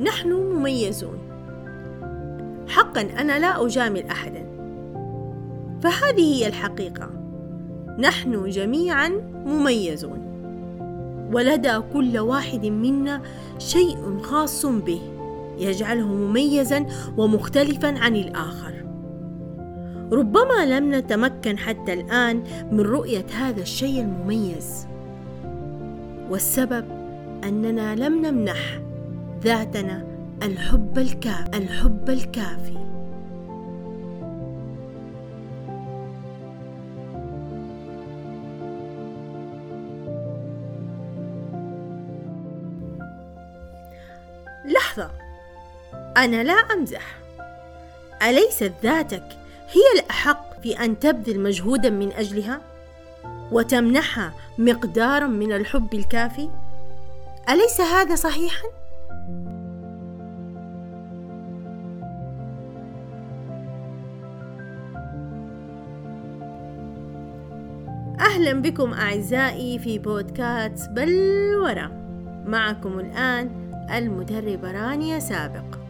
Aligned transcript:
نحن 0.00 0.32
مميزون. 0.32 1.18
حقا 2.68 3.00
أنا 3.00 3.38
لا 3.38 3.66
أجامل 3.66 4.06
احدا. 4.06 4.46
فهذه 5.82 6.34
هي 6.34 6.46
الحقيقة. 6.46 7.10
نحن 7.98 8.48
جميعا 8.48 9.08
مميزون. 9.46 10.22
ولدى 11.32 11.80
كل 11.92 12.18
واحد 12.18 12.66
منا 12.66 13.22
شيء 13.58 14.18
خاص 14.22 14.66
به 14.66 15.00
يجعله 15.58 16.06
مميزا 16.06 16.86
ومختلفا 17.16 17.98
عن 17.98 18.16
الآخر. 18.16 18.81
ربما 20.12 20.66
لم 20.66 20.94
نتمكن 20.94 21.58
حتى 21.58 21.92
الآن 21.92 22.44
من 22.70 22.80
رؤية 22.80 23.26
هذا 23.34 23.62
الشيء 23.62 24.00
المميز. 24.00 24.86
والسبب 26.30 26.84
أننا 27.44 27.94
لم 27.94 28.26
نمنح 28.26 28.80
ذاتنا 29.42 30.06
الحب 30.42 30.98
الكافي 30.98 31.58
الحب 31.58 32.10
الكافي. 32.10 32.82
لحظة 44.64 45.10
أنا 46.16 46.42
لا 46.42 46.52
أمزح. 46.52 47.18
أليست 48.22 48.72
ذاتك 48.82 49.24
هي 49.72 50.00
في 50.62 50.84
أن 50.84 50.98
تبذل 50.98 51.40
مجهودا 51.40 51.90
من 51.90 52.12
أجلها 52.12 52.60
وتمنحها 53.52 54.32
مقدارا 54.58 55.26
من 55.26 55.52
الحب 55.52 55.94
الكافي؟ 55.94 56.48
أليس 57.50 57.80
هذا 57.80 58.14
صحيحا؟ 58.14 58.68
أهلا 68.20 68.52
بكم 68.52 68.92
أعزائي 68.92 69.78
في 69.78 69.98
بودكاست 69.98 70.90
بلورة 70.90 71.92
معكم 72.46 73.00
الآن 73.00 73.50
المدربة 73.94 74.70
رانيا 74.72 75.18
سابق. 75.18 75.81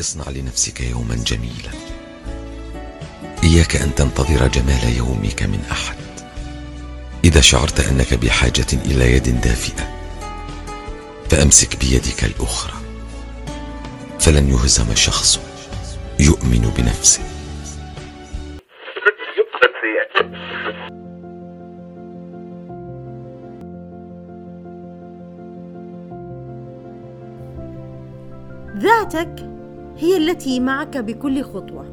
اصنع 0.00 0.30
لنفسك 0.30 0.80
يوما 0.80 1.14
جميلا. 1.14 1.70
إياك 3.44 3.76
أن 3.76 3.94
تنتظر 3.94 4.48
جمال 4.48 4.96
يومك 4.96 5.42
من 5.42 5.64
أحد. 5.70 5.96
إذا 7.24 7.40
شعرت 7.40 7.80
أنك 7.80 8.14
بحاجة 8.14 8.66
إلى 8.72 9.12
يد 9.12 9.40
دافئة 9.40 9.94
فأمسك 11.30 11.76
بيدك 11.76 12.24
الأخرى. 12.24 12.74
فلن 14.20 14.48
يهزم 14.48 14.94
شخص 14.94 15.40
يؤمن 16.20 16.72
بنفسه. 16.76 17.33
ذاتك 29.14 29.50
هي 29.98 30.16
التي 30.16 30.60
معك 30.60 30.98
بكل 30.98 31.42
خطوة. 31.42 31.86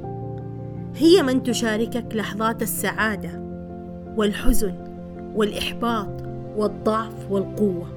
هي 0.95 1.23
من 1.23 1.43
تشاركك 1.43 2.15
لحظات 2.15 2.61
السعادة 2.61 3.29
والحزن 4.17 4.73
والإحباط 5.35 6.23
والضعف 6.57 7.31
والقوة. 7.31 7.87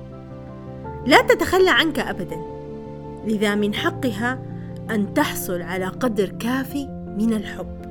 لا 1.07 1.21
تتخلى 1.21 1.71
عنك 1.71 1.99
ابدا. 1.99 2.37
لذا 3.27 3.55
من 3.55 3.75
حقها 3.75 4.39
أن 4.91 5.15
تحصل 5.15 5.63
على 5.63 5.87
قدر 5.87 6.29
كافي 6.29 6.87
من 7.19 7.33
الحب. 7.33 7.85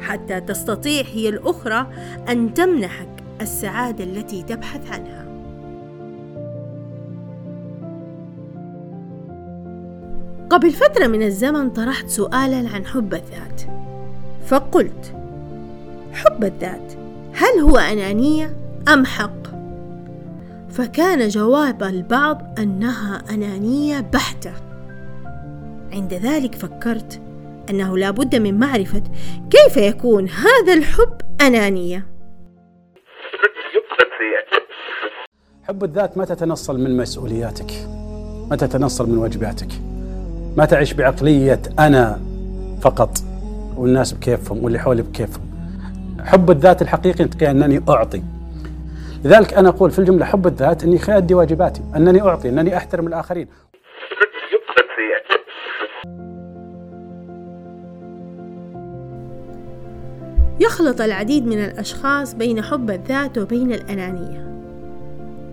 حتى 0.00 0.40
تستطيع 0.40 1.04
هي 1.12 1.28
الأخرى 1.28 1.86
أن 2.28 2.54
تمنحك 2.54 3.08
السعادة 3.40 4.04
التي 4.04 4.42
تبحث 4.42 4.92
عنها. 4.92 5.31
قبل 10.52 10.70
فترة 10.70 11.06
من 11.06 11.22
الزمن 11.22 11.70
طرحت 11.70 12.08
سؤالا 12.08 12.68
عن 12.74 12.86
حب 12.86 13.14
الذات. 13.14 13.62
فقلت 14.46 15.14
حب 16.12 16.44
الذات 16.44 16.92
هل 17.34 17.60
هو 17.60 17.76
أنانية 17.76 18.56
أم 18.88 19.04
حق؟ 19.04 19.42
فكان 20.70 21.28
جواب 21.28 21.82
البعض 21.82 22.58
أنها 22.58 23.22
أنانية 23.30 24.00
بحتة. 24.00 24.52
عند 25.92 26.14
ذلك 26.14 26.54
فكرت 26.54 27.20
أنه 27.70 27.98
لا 27.98 28.10
بد 28.10 28.36
من 28.36 28.58
معرفة 28.58 29.02
كيف 29.50 29.76
يكون 29.76 30.28
هذا 30.28 30.72
الحب 30.74 31.20
أنانية. 31.40 32.06
حب 35.62 35.84
الذات 35.84 36.18
ما 36.18 36.24
تتنصل 36.24 36.80
من 36.80 36.96
مسؤولياتك 36.96 37.72
ما 38.50 38.56
تتنصل 38.56 39.10
من 39.10 39.18
واجباتك. 39.18 39.81
ما 40.56 40.64
تعيش 40.64 40.92
بعقلية 40.92 41.62
أنا 41.78 42.20
فقط 42.80 43.18
والناس 43.76 44.12
بكيفهم 44.12 44.64
واللي 44.64 44.78
حولي 44.78 45.02
بكيفهم. 45.02 45.42
حب 46.20 46.50
الذات 46.50 46.82
الحقيقي 46.82 47.50
أنني 47.50 47.80
أعطي. 47.88 48.22
لذلك 49.24 49.54
أنا 49.54 49.68
أقول 49.68 49.90
في 49.90 49.98
الجملة 49.98 50.24
حب 50.24 50.46
الذات 50.46 50.84
أني 50.84 51.00
أدي 51.08 51.34
واجباتي 51.34 51.82
أنني 51.96 52.22
أعطي 52.22 52.48
أنني 52.48 52.76
أحترم 52.76 53.06
الآخرين. 53.06 53.48
يخلط 60.60 61.00
العديد 61.00 61.46
من 61.46 61.64
الأشخاص 61.64 62.34
بين 62.34 62.62
حب 62.62 62.90
الذات 62.90 63.38
وبين 63.38 63.72
الأنانية. 63.72 64.62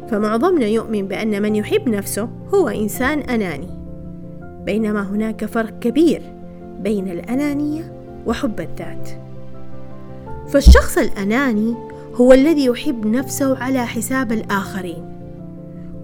فمعظمنا 0.09 0.65
يؤمن 0.65 1.07
بأن 1.07 1.41
من 1.41 1.55
يحب 1.55 1.89
نفسه 1.89 2.29
هو 2.53 2.67
إنسان 2.67 3.19
أناني. 3.19 3.78
بينما 4.69 5.01
هناك 5.01 5.45
فرق 5.45 5.79
كبير 5.79 6.21
بين 6.79 7.09
الأنانية 7.09 7.93
وحب 8.25 8.59
الذات. 8.59 9.09
فالشخص 10.49 10.97
الأناني 10.97 11.75
هو 12.15 12.33
الذي 12.33 12.65
يحب 12.65 13.07
نفسه 13.07 13.57
على 13.57 13.85
حساب 13.85 14.31
الآخرين 14.31 15.05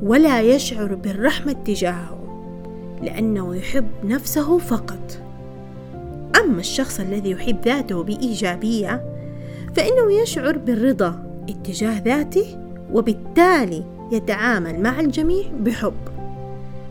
ولا 0.04 0.42
يشعر 0.42 0.96
بالرحمة 0.96 1.56
تجاههم 1.66 2.18
لأنه 3.04 3.56
يحب 3.56 3.88
نفسه 4.04 4.58
فقط. 4.58 5.22
أما 6.36 6.60
الشخص 6.60 7.00
الذي 7.00 7.32
يحب 7.32 7.58
ذاته 7.66 8.04
بإيجابية 8.04 9.06
فإنه 9.76 10.14
يشعر 10.22 10.58
بالرضا 10.58 11.24
اتجاه 11.50 12.02
ذاته 12.04 12.58
وبالتالي 12.94 13.84
يتعامل 14.12 14.80
مع 14.80 15.00
الجميع 15.00 15.46
بحب 15.60 15.94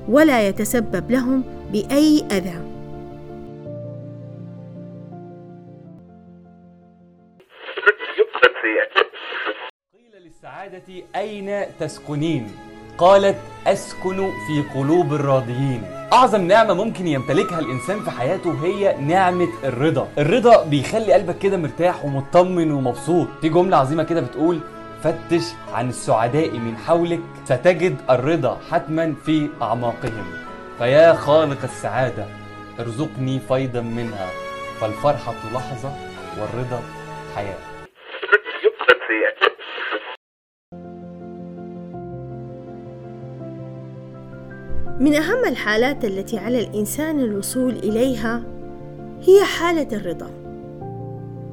ولا 0.08 0.48
يتسبب 0.48 1.10
لهم 1.10 1.53
بأي 1.74 2.24
أذى. 2.32 2.58
قيل 9.94 10.22
للسعادة 10.24 10.82
أين 11.16 11.66
تسكنين؟ 11.80 12.50
قالت 12.98 13.36
أسكن 13.66 14.16
في 14.16 14.78
قلوب 14.78 15.14
الراضيين. 15.14 15.82
أعظم 16.12 16.40
نعمة 16.46 16.74
ممكن 16.74 17.06
يمتلكها 17.06 17.58
الإنسان 17.58 18.00
في 18.00 18.10
حياته 18.10 18.64
هي 18.64 18.96
نعمة 19.00 19.48
الرضا. 19.64 20.08
الرضا 20.18 20.64
بيخلي 20.64 21.12
قلبك 21.12 21.38
كده 21.38 21.56
مرتاح 21.56 22.04
ومطمن 22.04 22.72
ومبسوط. 22.72 23.28
في 23.40 23.48
جملة 23.48 23.76
عظيمة 23.76 24.02
كده 24.02 24.20
بتقول 24.20 24.60
فتش 25.02 25.44
عن 25.72 25.88
السعداء 25.88 26.50
من 26.50 26.76
حولك 26.76 27.20
ستجد 27.44 27.96
الرضا 28.10 28.60
حتما 28.70 29.14
في 29.24 29.48
أعماقهم. 29.62 30.44
فيا 30.78 31.12
خالق 31.12 31.62
السعادة 31.62 32.26
ارزقني 32.80 33.40
فيضا 33.40 33.80
منها. 33.80 34.28
فالفرحة 34.80 35.34
لحظة 35.54 35.92
والرضا 36.40 36.82
حياة. 37.34 37.58
من 45.00 45.14
أهم 45.14 45.44
الحالات 45.44 46.04
التي 46.04 46.38
على 46.38 46.60
الإنسان 46.60 47.20
الوصول 47.20 47.72
إليها 47.72 48.42
هي 49.22 49.44
حالة 49.44 49.96
الرضا. 49.96 50.30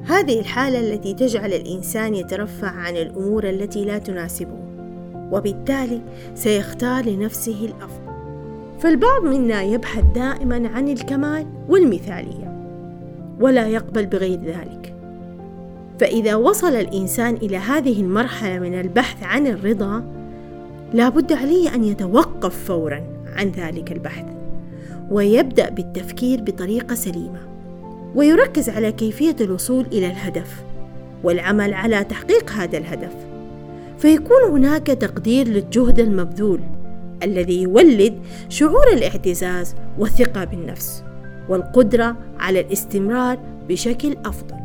هذه 0.04 0.40
الحالة 0.40 0.80
التي 0.80 1.14
تجعل 1.14 1.52
الإنسان 1.52 2.14
يترفع 2.14 2.70
عن 2.70 2.96
الأمور 2.96 3.48
التي 3.48 3.84
لا 3.84 3.98
تناسبه 3.98 4.58
وبالتالي 5.32 6.00
سيختار 6.34 7.04
لنفسه 7.04 7.64
الأفضل. 7.64 8.11
فالبعض 8.82 9.24
منا 9.24 9.62
يبحث 9.62 10.04
دائما 10.14 10.68
عن 10.68 10.88
الكمال 10.88 11.46
والمثالية 11.68 12.52
ولا 13.40 13.68
يقبل 13.68 14.06
بغير 14.06 14.38
ذلك. 14.38 14.94
فإذا 15.98 16.34
وصل 16.34 16.76
الإنسان 16.76 17.34
إلى 17.34 17.56
هذه 17.56 18.00
المرحلة 18.00 18.58
من 18.58 18.80
البحث 18.80 19.22
عن 19.22 19.46
الرضا 19.46 20.04
لا 20.92 21.08
بد 21.08 21.32
عليه 21.32 21.74
أن 21.74 21.84
يتوقف 21.84 22.64
فورا 22.64 23.02
عن 23.36 23.48
ذلك 23.48 23.92
البحث 23.92 24.24
ويبدأ 25.10 25.70
بالتفكير 25.70 26.40
بطريقة 26.40 26.94
سليمة 26.94 27.40
ويركز 28.14 28.68
على 28.68 28.92
كيفية 28.92 29.36
الوصول 29.40 29.86
إلى 29.92 30.06
الهدف 30.06 30.62
والعمل 31.24 31.74
على 31.74 32.04
تحقيق 32.04 32.50
هذا 32.50 32.78
الهدف. 32.78 33.14
فيكون 33.98 34.42
هناك 34.50 34.86
تقدير 34.86 35.48
للجهد 35.48 36.00
المبذول 36.00 36.60
الذي 37.22 37.62
يولد 37.62 38.22
شعور 38.48 38.88
الاعتزاز 38.92 39.76
والثقة 39.98 40.44
بالنفس 40.44 41.04
والقدرة 41.48 42.16
على 42.40 42.60
الاستمرار 42.60 43.38
بشكل 43.68 44.16
أفضل. 44.24 44.62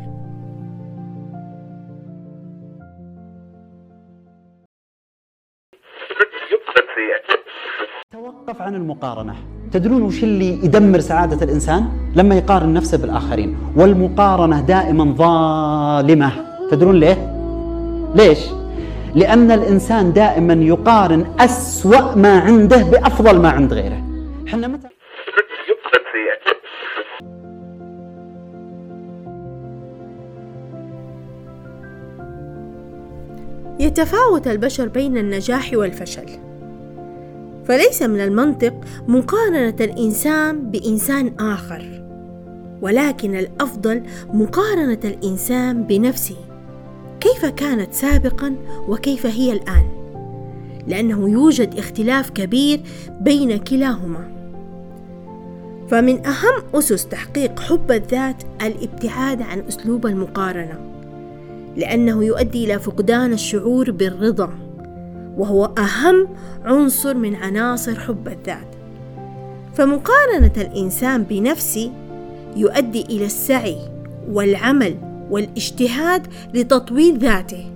توقف 8.11 8.61
عن 8.61 8.75
المقارنة. 8.75 9.35
تدرون 9.71 10.01
وش 10.01 10.23
اللي 10.23 10.65
يدمر 10.65 10.99
سعادة 10.99 11.45
الإنسان؟ 11.45 11.89
لما 12.15 12.35
يقارن 12.35 12.73
نفسه 12.73 12.97
بالآخرين. 12.97 13.57
والمقارنة 13.75 14.61
دائما 14.61 15.03
ظالمة. 15.03 16.31
تدرون 16.71 16.95
ليه؟ 16.99 17.33
ليش؟ 18.15 18.39
لأن 19.15 19.51
الإنسان 19.51 20.13
دائما 20.13 20.53
يقارن 20.53 21.25
أسوأ 21.39 22.15
ما 22.15 22.39
عنده 22.39 22.83
بأفضل 22.83 23.39
ما 23.39 23.49
عند 23.49 23.73
غيره. 23.73 24.03
إحنا 24.47 24.67
متى؟ 24.67 24.87
يتفاوت 33.79 34.47
البشر 34.47 34.87
بين 34.87 35.17
النجاح 35.17 35.71
والفشل. 35.73 36.25
فليس 37.65 38.01
من 38.01 38.21
المنطق 38.21 38.73
مقارنة 39.07 39.75
الإنسان 39.81 40.71
بإنسان 40.71 41.33
آخر 41.39 42.03
ولكن 42.81 43.35
الأفضل 43.35 44.03
مقارنة 44.33 44.99
الإنسان 45.05 45.83
بنفسه. 45.83 46.46
كيف 47.19 47.45
كانت 47.45 47.93
سابقا 47.93 48.55
وكيف 48.87 49.25
هي 49.25 49.53
الآن؟ 49.53 49.85
لأنه 50.87 51.29
يوجد 51.29 51.77
اختلاف 51.77 52.29
كبير 52.29 52.81
بين 53.21 53.57
كلاهما. 53.57 54.29
فمن 55.89 56.25
أهم 56.25 56.63
أسس 56.73 57.07
تحقيق 57.07 57.59
حب 57.59 57.91
الذات 57.91 58.43
الابتعاد 58.61 59.41
عن 59.41 59.59
أسلوب 59.59 60.05
المقارنة 60.05 60.79
لأنه 61.75 62.23
يؤدي 62.23 62.65
إلى 62.65 62.79
فقدان 62.79 63.33
الشعور 63.33 63.91
بالرضا 63.91 64.49
وهو 65.37 65.65
أهم 65.65 66.27
عنصر 66.65 67.13
من 67.13 67.35
عناصر 67.35 67.99
حب 67.99 68.27
الذات. 68.27 68.67
فمقارنة 69.73 70.51
الإنسان 70.57 71.23
بنفسه 71.23 71.91
يؤدي 72.55 73.01
إلى 73.01 73.25
السعي 73.25 73.77
والعمل 74.31 75.06
والاجتهاد 75.29 76.27
لتطوير 76.53 77.15
ذاته 77.15 77.71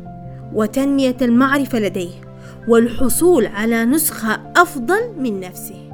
وتنمية 0.53 1.17
المعرفة 1.21 1.79
لديه 1.79 2.31
والحصول 2.67 3.45
على 3.45 3.85
نسخة 3.85 4.53
أفضل 4.55 5.13
من 5.17 5.39
نفسه. 5.39 5.91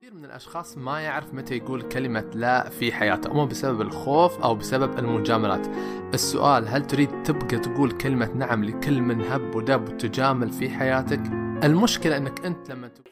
كثير 0.00 0.14
من 0.14 0.24
الأشخاص 0.24 0.78
ما 0.78 1.00
يعرف 1.00 1.34
متى 1.34 1.56
يقول 1.56 1.82
كلمة 1.82 2.24
لا 2.34 2.68
في 2.68 2.92
حياته 2.92 3.30
أما 3.32 3.44
بسبب 3.44 3.80
الخوف 3.80 4.42
أو 4.42 4.54
بسبب 4.54 4.98
المجاملات. 4.98 5.66
السؤال 6.14 6.68
هل 6.68 6.86
تريد 6.86 7.22
تبقى 7.22 7.58
تقول 7.58 7.90
كلمة 7.90 8.30
نعم 8.34 8.64
لكل 8.64 9.00
من 9.00 9.20
هب 9.20 9.54
ودب 9.54 9.88
وتجامل 9.88 10.50
في 10.50 10.68
حياتك؟ 10.70 11.20
المشكلة 11.64 12.16
أنك 12.16 12.46
أنت 12.46 12.70
لما 12.70 12.88
تقول 12.88 13.06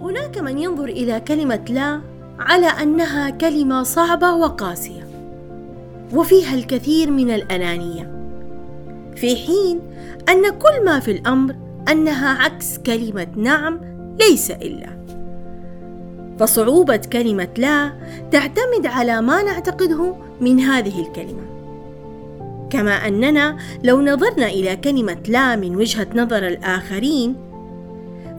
هناك 0.00 0.38
من 0.38 0.58
ينظر 0.58 0.84
إلى 0.84 1.20
كلمة 1.20 1.64
لا 1.68 2.00
على 2.38 2.66
أنها 2.66 3.30
كلمة 3.30 3.82
صعبة 3.82 4.34
وقاسية 4.34 5.08
وفيها 6.14 6.54
الكثير 6.54 7.10
من 7.10 7.30
الأنانية. 7.30 8.12
في 9.16 9.36
حين 9.36 9.80
أن 10.28 10.50
كل 10.50 10.84
ما 10.84 11.00
في 11.00 11.10
الأمر 11.10 11.54
أنها 11.90 12.42
عكس 12.44 12.78
كلمة 12.78 13.26
نعم 13.36 13.80
ليس 14.20 14.50
إلا. 14.50 14.98
فصعوبة 16.38 16.96
كلمة 17.12 17.48
لا 17.58 17.92
تعتمد 18.30 18.86
على 18.86 19.22
ما 19.22 19.42
نعتقده 19.42 20.16
من 20.40 20.60
هذه 20.60 21.00
الكلمة. 21.00 21.57
كما 22.70 22.92
أننا 22.92 23.56
لو 23.84 24.00
نظرنا 24.00 24.46
إلى 24.46 24.76
كلمة 24.76 25.18
لا 25.28 25.56
من 25.56 25.76
وجهة 25.76 26.06
نظر 26.14 26.46
الآخرين 26.46 27.36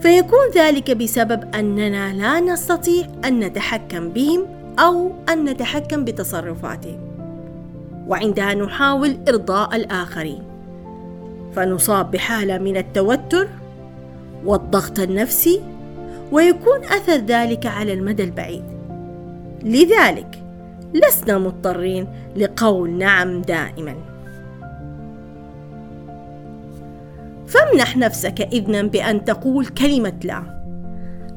فيكون 0.00 0.50
ذلك 0.54 0.90
بسبب 0.90 1.54
أننا 1.54 2.12
لا 2.12 2.40
نستطيع 2.40 3.06
أن 3.24 3.40
نتحكم 3.40 4.08
بهم 4.08 4.46
أو 4.78 5.12
أن 5.28 5.44
نتحكم 5.44 6.04
بتصرفاتهم 6.04 7.10
وعندها 8.08 8.54
نحاول 8.54 9.18
إرضاء 9.28 9.76
الآخرين. 9.76 10.42
فنصاب 11.56 12.10
بحالة 12.10 12.58
من 12.58 12.76
التوتر 12.76 13.48
والضغط 14.44 15.00
النفسي 15.00 15.60
ويكون 16.32 16.84
أثر 16.84 17.16
ذلك 17.16 17.66
على 17.66 17.92
المدى 17.92 18.24
البعيد. 18.24 18.64
لذلك 19.62 20.42
لسنا 20.94 21.38
مضطرين 21.38 22.06
لقول 22.36 22.90
نعم 22.90 23.42
دائما. 23.42 24.09
فامنح 27.50 27.96
نفسك 27.96 28.40
إذنا 28.40 28.82
بأن 28.82 29.24
تقول 29.24 29.66
كلمة 29.66 30.20
لا 30.24 30.60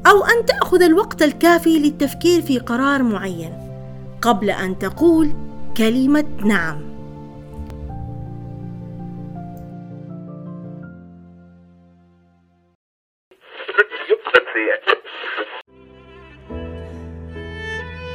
أو 0.06 0.24
أن 0.24 0.46
تأخذ 0.46 0.82
الوقت 0.82 1.22
الكافي 1.22 1.78
للتفكير 1.78 2.42
في 2.42 2.58
قرار 2.58 3.02
معين 3.02 3.52
قبل 4.22 4.50
أن 4.50 4.78
تقول 4.78 5.34
كلمة 5.76 6.24
نعم. 6.44 6.94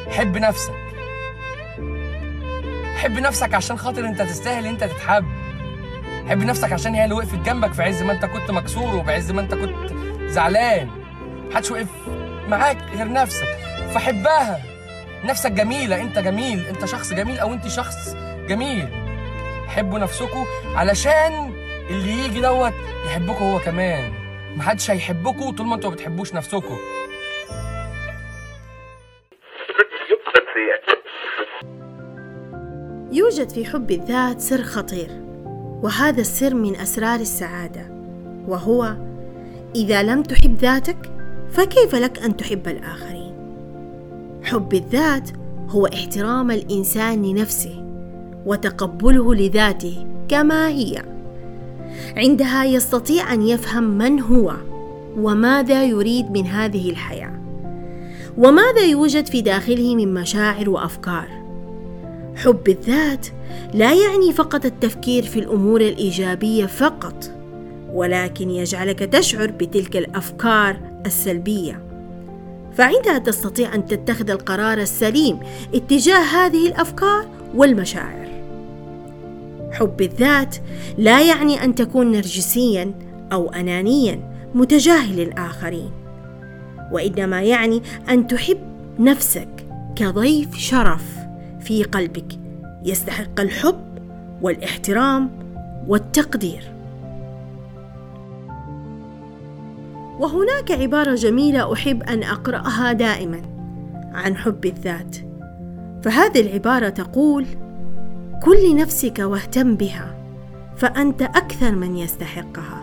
حب 0.09 0.37
نفسك. 0.37 0.73
حب 2.95 3.11
نفسك 3.11 3.53
عشان 3.53 3.77
خاطر 3.77 4.05
أنت 4.05 4.21
تستاهل 4.21 4.65
أنت 4.65 4.83
تتحب. 4.83 5.25
حب 6.27 6.43
نفسك 6.43 6.73
عشان 6.73 6.95
هي 6.95 7.03
اللي 7.03 7.15
وقفت 7.15 7.39
جنبك 7.39 7.73
في 7.73 7.83
عز 7.83 8.03
ما 8.03 8.11
انت 8.11 8.25
كنت 8.25 8.51
مكسور 8.51 8.95
وبعز 8.95 9.31
ما 9.31 9.41
انت 9.41 9.53
كنت 9.55 9.93
زعلان. 10.25 10.89
محدش 11.51 11.71
وقف 11.71 11.87
معاك 12.47 12.77
غير 12.97 13.11
نفسك. 13.11 13.47
فحبها. 13.93 14.59
نفسك 15.25 15.51
جميلة. 15.51 16.01
انت 16.01 16.19
جميل. 16.19 16.65
انت 16.67 16.85
شخص 16.85 17.13
جميل 17.13 17.39
أو 17.39 17.53
انت 17.53 17.67
شخص 17.67 18.15
جميل. 18.47 18.87
حبوا 19.67 19.99
نفسكم 19.99 20.45
علشان 20.75 21.53
اللي 21.89 22.25
يجي 22.25 22.41
دوت 22.41 22.73
يحبكم 23.05 23.45
هو 23.45 23.59
كمان. 23.59 24.13
محدش 24.57 24.91
هيحبكم 24.91 25.55
طول 25.55 25.67
ما 25.67 25.75
أنتوا 25.75 25.89
ما 25.89 25.95
بتحبوش 25.95 26.33
نفسكم 26.33 26.77
يوجد 33.11 33.49
في 33.49 33.65
حب 33.65 33.91
الذات 33.91 34.41
سر 34.41 34.63
خطير. 34.63 35.28
وهذا 35.83 36.21
السر 36.21 36.53
من 36.53 36.75
أسرار 36.75 37.19
السعادة 37.19 37.81
وهو 38.47 38.95
إذا 39.75 40.03
لم 40.03 40.23
تحب 40.23 40.55
ذاتك 40.55 41.11
فكيف 41.51 41.95
لك 41.95 42.19
أن 42.19 42.37
تحب 42.37 42.67
الآخرين؟ 42.67 43.33
حب 44.43 44.73
الذات 44.73 45.29
هو 45.69 45.85
احترام 45.85 46.51
الإنسان 46.51 47.25
لنفسه 47.25 47.85
وتقبله 48.45 49.35
لذاته 49.35 50.07
كما 50.27 50.67
هي. 50.67 51.03
عندها 52.17 52.65
يستطيع 52.65 53.33
أن 53.33 53.41
يفهم 53.41 53.83
من 53.83 54.19
هو 54.19 54.53
وماذا 55.17 55.85
يريد 55.85 56.31
من 56.31 56.47
هذه 56.47 56.89
الحياة 56.89 57.39
وماذا 58.37 58.85
يوجد 58.85 59.27
في 59.27 59.41
داخله 59.41 59.95
من 59.95 60.13
مشاعر 60.13 60.69
وأفكار. 60.69 61.38
حب 62.39 62.69
الذات 62.69 63.27
لا 63.73 63.93
يعني 63.93 64.33
فقط 64.33 64.65
التفكير 64.65 65.23
في 65.23 65.39
الأمور 65.39 65.81
الإيجابية 65.81 66.65
فقط 66.65 67.31
ولكن 67.93 68.49
يجعلك 68.49 68.99
تشعر 68.99 69.51
بتلك 69.51 69.97
الأفكار 69.97 70.77
السلبية. 71.05 71.83
فعندها 72.73 73.17
تستطيع 73.17 73.75
أن 73.75 73.85
تتخذ 73.85 74.29
القرار 74.29 74.77
السليم 74.77 75.39
اتجاه 75.73 76.19
هذه 76.19 76.67
الأفكار 76.67 77.27
والمشاعر. 77.55 78.27
حب 79.71 80.01
الذات 80.01 80.55
لا 80.97 81.21
يعني 81.21 81.63
أن 81.63 81.75
تكون 81.75 82.11
نرجسيا 82.11 82.93
أو 83.33 83.49
انانيا 83.49 84.19
متجاهل 84.55 85.19
الآخرين 85.19 85.91
وإنما 86.91 87.41
يعني 87.41 87.81
أن 88.09 88.27
تحب 88.27 88.59
نفسك 88.99 89.65
كضيف 89.95 90.57
شرف. 90.57 91.18
في 91.69 91.83
قلبك. 91.83 92.39
يستحق 92.85 93.39
الحب 93.39 93.79
والاحترام 94.41 95.29
والتقدير. 95.87 96.73
وهناك 100.19 100.71
عبارة 100.71 101.15
جميلة 101.15 101.73
أحب 101.73 102.03
أن 102.03 102.23
أقرأها 102.23 102.93
دائما 102.93 103.41
عن 104.13 104.37
حب 104.37 104.65
الذات. 104.65 105.15
فهذه 106.03 106.41
العبارة 106.41 106.89
تقول 106.89 107.45
كن 108.43 108.55
لنفسك 108.71 109.19
واهتم 109.19 109.75
بها 109.75 110.15
فأنت 110.77 111.21
أكثر 111.21 111.75
من 111.75 111.97
يستحقها. 111.97 112.78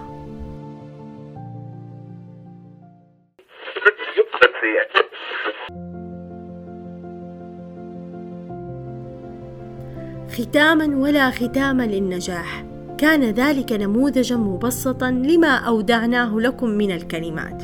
ختاما 10.33 10.97
ولا 10.97 11.30
ختام 11.30 11.80
للنجاح. 11.80 12.64
كان 12.99 13.25
ذلك 13.25 13.73
نموذجا 13.73 14.37
مبسطا 14.37 15.11
لما 15.11 15.56
أودعناه 15.56 16.38
لكم 16.38 16.68
من 16.68 16.90
الكلمات. 16.90 17.62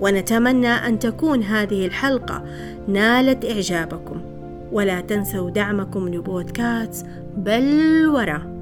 ونتمنى 0.00 0.68
أن 0.68 0.98
تكون 0.98 1.42
هذه 1.42 1.86
الحلقة 1.86 2.44
نالت 2.88 3.44
إعجابكم. 3.44 4.20
ولا 4.72 5.00
تنسوا 5.00 5.50
دعمكم 5.50 6.08
لبودكاست 6.08 7.06
بل 7.36 8.06
ورا 8.06 8.54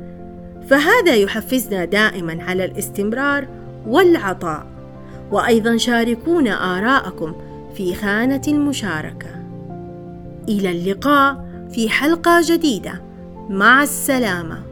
فهذا 0.67 1.15
يحفزنا 1.15 1.85
دائما 1.85 2.43
على 2.43 2.65
الاستمرار 2.65 3.49
والعطاء. 3.87 4.67
وأيضا 5.31 5.77
شاركونا 5.77 6.79
آراءكم 6.79 7.35
في 7.75 7.95
خانة 7.95 8.43
المشاركه 8.49 9.29
إلى 10.49 10.71
اللقاء 10.71 11.45
في 11.71 11.89
حلقة 11.89 12.41
جديدة. 12.45 13.12
مع 13.53 13.83
السلامة. 13.83 14.72